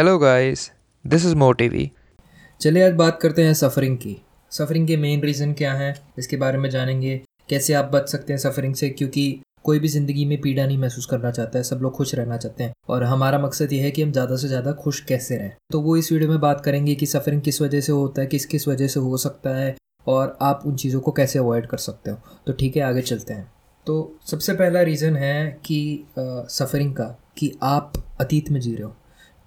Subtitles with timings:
[0.00, 0.60] Hello guys
[1.04, 1.90] this is मोटिवी
[2.60, 4.16] चलिए आज बात करते हैं सफ़रिंग की।
[4.52, 5.94] सफ़रिंग के मेन रीज़न क्या हैं?
[6.18, 8.88] इसके बारे में जानेंगे। कैसे आप बच सकते हैं सफ़रिंग से?
[8.88, 12.36] क्योंकि कोई भी ज़िंदगी में पीड़ा नहीं महसूस करना चाहता है। सब लोग खुश रहना
[12.36, 15.52] चाहते हैं। और हमारा मकसद ये है कि हम ज़्यादा से ज़्यादा खुश कैसे रहें।
[15.72, 18.46] तो वो इस वीडियो में बात करेंगे कि सफ़रिंग किस वजह से होता है, किस
[18.46, 19.76] किस वजह से हो सकता है,
[20.06, 23.34] और आप उन चीज़ों को कैसे अवॉइड कर सकते हो। तो ठीक है, आगे चलते
[23.34, 23.50] हैं।
[23.86, 28.94] तो सबसे पहला रीज़न है कि सफ़रिंग का, कि आप अतीत में जी रहे हो।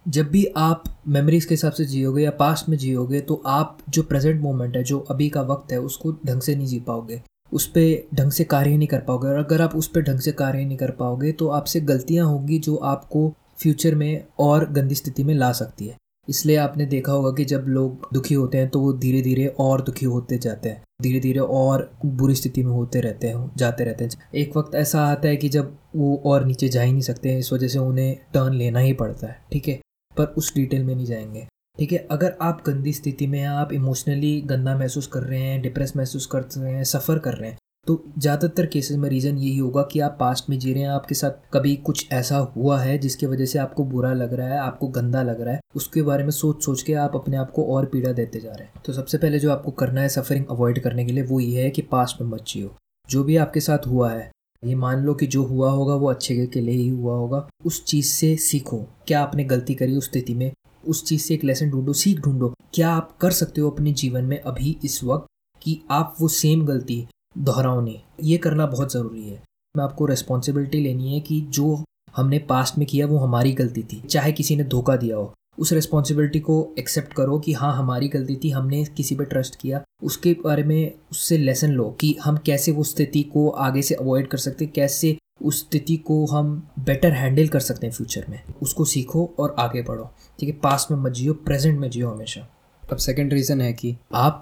[0.05, 4.03] जब भी आप मेमोरीज़ के हिसाब से जियोगे या पास्ट में जियोगे तो आप जो
[4.03, 7.67] प्रेजेंट मोमेंट है, जो अभी का वक्त है, उसको ढंग से नहीं जी पाओगे। उस
[7.67, 10.65] पर ढंग से कार्य नहीं कर पाओगे। और अगर आप उस पर ढंग से कार्य
[10.65, 15.33] नहीं कर पाओगे तो आपसे गलतियाँ होंगी जो आपको फ्यूचर में और गंदी स्थिति में
[15.35, 15.95] ला सकती है।
[16.27, 19.81] इसलिए आपने देखा होगा कि जब लोग दुखी होते हैं तो वो धीरे धीरे और
[19.81, 24.03] दुखी होते जाते हैं। धीरे धीरे और बुरी स्थिति में होते रहते हैं, जाते रहते
[24.03, 27.29] हैं। एक वक्त ऐसा आता है कि जब वो और नीचे जा ही नहीं सकते
[27.29, 29.79] हैं, इस वजह से उन्हें टर्न लेना ही पड़ता है, ठीक है?
[30.17, 31.97] पर उस डिटेल में नहीं जाएँगे। ठीक है?
[32.11, 36.25] अगर आप गंदी स्थिति में हैं, आप इमोशनली गंदा महसूस कर रहे हैं डिप्रेस महसूस
[36.25, 39.99] कर रहे हैं सफ़र कर रहे हैं तो ज़्यादातर केसेस में रीज़न यही होगा कि
[39.99, 43.45] आप पास्ट में जी रहे हैं, आपके साथ कभी कुछ ऐसा हुआ है जिसकी वजह
[43.45, 46.63] से आपको बुरा लग रहा है, आपको गंदा लग रहा है, उसके बारे में सोच
[46.65, 49.39] सोच के आप अपने आप को और पीड़ा देते जा रहे हैं। तो सबसे पहले
[49.39, 52.29] जो आपको करना है सफरिंग अवॉइड करने के लिए वो ये है कि पास्ट में
[52.29, 52.73] मत जियो।
[53.09, 54.29] जो भी आपके साथ हुआ है
[54.65, 57.85] ये मान लो कि जो हुआ होगा, वो अच्छे के लिए ही हुआ होगा। उस
[57.85, 60.51] चीज़ से सीखो। क्या आपने गलती करी उस स्थिति में?
[60.87, 64.23] उस चीज़ से एक लेसन ढूंढो, सीख ढूंढो। क्या आप कर सकते हो अपने जीवन
[64.23, 65.25] में अभी इस वक्त
[65.61, 67.99] कि आप वो सेम गलती दोहराओ नहीं?
[68.23, 69.43] ये करना बहुत ज़रूरी है।
[69.77, 71.83] मैं आपको रिस्पॉन्सिबिलिटी लेनी है कि जो
[72.15, 75.73] हमने पास्ट में किया, वो हमारी गलती थी। चाहे किसी ने धोखा दिया हो। उस
[75.73, 80.33] रिस्पॉन्सिबिलिटी को एक्सेप्ट करो कि हाँ हमारी गलती थी, हमने किसी पर ट्रस्ट किया। उसके
[80.43, 84.37] बारे में उससे लेसन लो कि हम कैसे वो स्थिति को आगे से अवॉइड कर
[84.37, 89.29] सकते, कैसे उस स्थिति को हम बेटर हैंडल कर सकते हैं फ्यूचर में। उसको सीखो
[89.39, 92.47] और आगे बढ़ो। ठीक है पास्ट में मत जियो प्रेजेंट में जियो हमेशा।
[92.83, 94.41] अब सेकेंड रीज़न है कि आप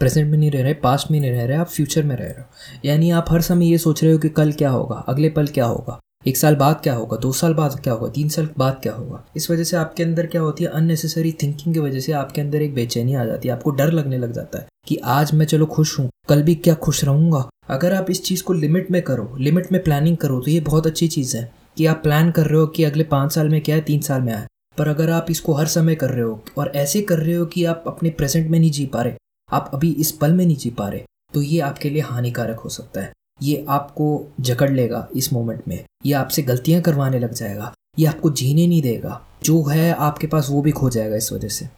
[0.00, 2.40] प्रेजेंट में नहीं रह रहे पास्ट में नहीं रह रहे, आप फ्यूचर में रह रहे
[2.40, 2.44] हो।
[2.84, 5.64] यानी आप हर समय ये सोच रहे हो कि कल क्या होगा, अगले पल क्या
[5.64, 7.16] होगा। एक साल बाद क्या होगा?
[7.16, 8.08] दो साल बाद क्या होगा?
[8.10, 9.22] तीन साल बाद क्या होगा?
[9.36, 10.70] इस वजह से आपके अंदर क्या होती है?
[10.70, 14.18] अननेसेसरी थिंकिंग की वजह से आपके अंदर एक बेचैनी आ जाती है। आपको डर लगने
[14.18, 17.94] लग जाता है कि आज मैं चलो खुश हूँ, कल भी क्या खुश रहूँगा। अगर
[17.94, 21.08] आप इस चीज़ को लिमिट में करो लिमिट में प्लानिंग करो तो ये बहुत अच्छी
[21.08, 23.82] चीज़ है कि आप प्लान कर रहे हो कि अगले पाँच साल में क्या है,
[23.82, 24.46] तीन साल में आए
[24.78, 27.64] पर अगर आप इसको हर समय कर रहे हो और ऐसे कर रहे हो कि
[27.64, 29.14] आप अपने प्रेजेंट में नहीं जी पा रहे,
[29.48, 31.02] आप अभी इस पल में नहीं जी पा रहे
[31.34, 35.84] तो ये आपके लिए हानिकारक हो सकता है। ये आपको जकड़ लेगा इस मोमेंट में।
[36.06, 40.48] ये आपसे गलतियाँ करवाने लग जाएगा। ये आपको जीने नहीं देगा। जो है आपके पास
[40.50, 41.68] वो भी खो जाएगा इस वजह से।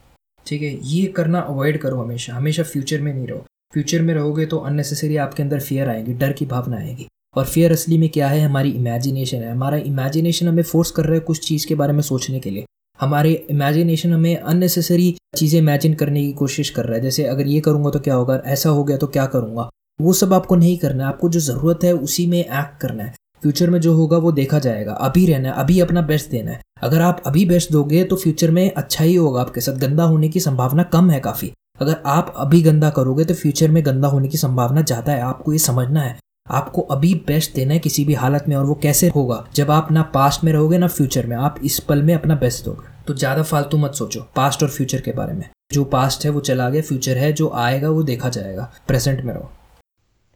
[0.47, 0.79] ठीक है?
[0.85, 5.17] ये करना अवॉइड करो हमेशा। हमेशा फ्यूचर में नहीं रहो। फ्यूचर में रहोगे तो अननेसेसरी
[5.17, 7.07] आपके अंदर फियर आएगी, डर की भावना आएगी।
[7.37, 8.41] और फियर असली में क्या है?
[8.41, 12.03] हमारी इमेजिनेशन है। हमारा इमेजिनेशन हमें फोर्स कर रहा है कुछ चीज़ के बारे में
[12.03, 12.65] सोचने के लिए।
[13.01, 17.61] हमारे इमेजिनेशन हमें अननेसेसरी चीज़ें इमेजिन करने की कोशिश कर रहा है। जैसे अगर ये
[17.61, 18.43] करूँगा तो क्या होगा?
[18.47, 19.71] ऐसा हो गया तो क्या करूँगा?
[20.01, 23.15] वो सब आपको नहीं करना है। आपको जो ज़रूरत है, उसी में एक्ट करना है।
[23.43, 26.61] फ्यूचर में जो होगा, वो देखा जाएगा। अभी रहना है, अभी अपना बेस्ट देना है।
[26.83, 30.29] अगर आप अभी बेस्ट दोगे तो फ्यूचर में अच्छा ही होगा आपके साथ। गंदा होने
[30.29, 34.29] की संभावना कम है काफ़ी। अगर आप अभी गंदा करोगे तो फ्यूचर में गंदा होने
[34.29, 36.19] की संभावना ज़्यादा है। आपको ये समझना है।
[36.51, 39.45] आपको अभी बेस्ट देना है किसी भी हालत में, और वो कैसे होगा?
[39.55, 42.65] जब आप ना पास्ट में रहोगे, ना फ्यूचर में। आप इस पल में अपना बेस्ट
[42.65, 46.31] दोगे। तो ज़्यादा फालतू मत सोचो पास्ट और फ्यूचर के बारे में। जो पास्ट है,
[46.31, 49.51] वो चला गया। फ्यूचर है, जो आएगा, वो देखा जाएगा। प्रेजेंट में रहो।